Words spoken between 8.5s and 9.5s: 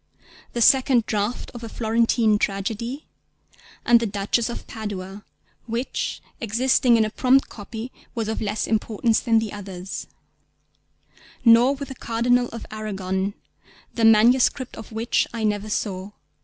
importance than